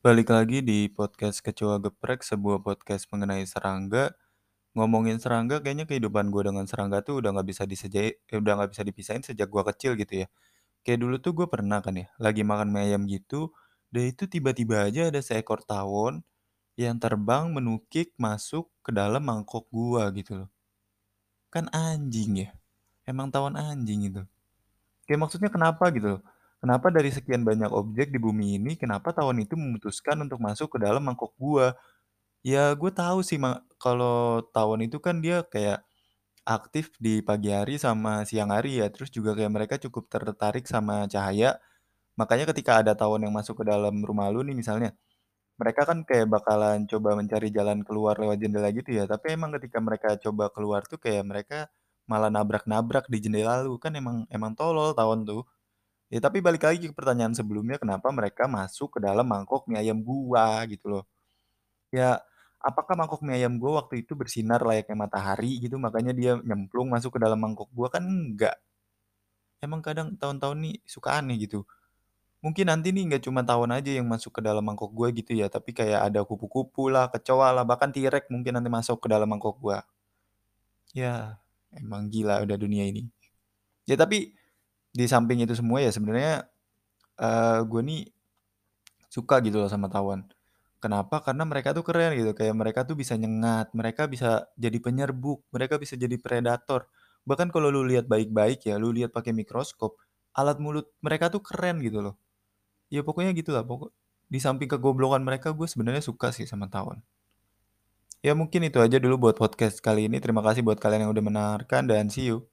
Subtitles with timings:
[0.00, 4.16] Balik lagi di podcast Kecoa Geprek, sebuah podcast mengenai serangga.
[4.72, 8.72] Ngomongin serangga, kayaknya kehidupan gue dengan serangga tuh udah nggak bisa disejai, eh, udah nggak
[8.72, 10.26] bisa dipisahin sejak gue kecil gitu ya.
[10.88, 13.52] Kayak dulu tuh gue pernah kan ya, lagi makan mie ayam gitu,
[13.92, 16.24] dan itu tiba-tiba aja ada seekor tawon
[16.80, 20.50] yang terbang menukik masuk ke dalam mangkok gua gitu loh.
[21.52, 22.56] Kan anjing ya,
[23.04, 24.24] emang tawon anjing itu.
[25.04, 26.22] Kayak maksudnya kenapa gitu loh.
[26.60, 30.78] Kenapa dari sekian banyak objek di bumi ini, kenapa tawon itu memutuskan untuk masuk ke
[30.84, 31.72] dalam mangkok gua?
[32.46, 33.38] Ya gue tahu sih
[33.80, 35.84] kalau tawon itu kan dia kayak
[36.48, 41.06] aktif di pagi hari sama siang hari ya, terus juga kayak mereka cukup tertarik sama
[41.10, 41.58] cahaya.
[42.20, 44.92] Makanya ketika ada tawon yang masuk ke dalam rumah lu nih misalnya,
[45.60, 49.78] mereka kan kayak bakalan coba mencari jalan keluar lewat jendela gitu ya, tapi emang ketika
[49.84, 51.58] mereka coba keluar tuh kayak mereka
[52.10, 55.44] malah nabrak-nabrak di jendela lu, kan emang emang tolol tawon tuh.
[56.10, 60.02] Ya tapi balik lagi ke pertanyaan sebelumnya, kenapa mereka masuk ke dalam mangkok mie ayam
[60.02, 61.04] gua gitu loh.
[61.94, 62.20] Ya,
[62.62, 67.16] apakah mangkok mie ayam gua waktu itu bersinar layaknya matahari gitu, makanya dia nyemplung masuk
[67.16, 67.88] ke dalam mangkok gua?
[67.94, 68.58] Kan enggak.
[69.60, 71.68] Emang kadang tawon-tawon nih suka aneh gitu.
[72.44, 75.46] Mungkin nanti nih nggak cuma tawon aja yang masuk ke dalam mangkok gua gitu ya,
[75.52, 79.56] tapi kayak ada kupu-kupu lah, kecoa lah, bahkan T-Rex mungkin nanti masuk ke dalam mangkok
[79.60, 79.84] gua.
[80.90, 81.38] Ya,
[81.70, 83.06] emang gila udah dunia ini.
[83.86, 84.34] Ya tapi
[84.90, 86.46] di samping itu semua ya sebenarnya
[87.20, 88.00] eh gue nih
[89.10, 90.24] suka gitu loh sama tawon.
[90.80, 91.20] Kenapa?
[91.20, 95.76] Karena mereka tuh keren gitu, kayak mereka tuh bisa nyengat, mereka bisa jadi penyerbuk, mereka
[95.76, 96.88] bisa jadi predator.
[97.28, 100.00] Bahkan kalau lu lihat baik-baik ya, lu lihat pakai mikroskop,
[100.32, 102.16] alat mulut mereka tuh keren gitu loh.
[102.88, 103.92] Ya pokoknya gitulah, pokok
[104.32, 107.04] di samping kegoblokan mereka, gue sebenarnya suka sih sama tawon.
[108.20, 110.20] Ya mungkin itu aja dulu buat podcast kali ini.
[110.20, 112.49] Terima kasih buat kalian yang udah mendengarkan dan see you.